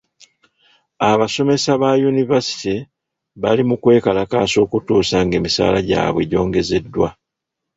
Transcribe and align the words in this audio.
Abasomesa 1.11 1.71
ba 1.81 1.89
yunivasite 2.01 2.73
bali 3.41 3.63
mu 3.69 3.75
kwekalakaasa 3.81 4.57
okutuusa 4.65 5.17
ng'emisaala 5.25 5.79
gyabwe 5.87 6.21
gyongezeddwa. 6.31 7.07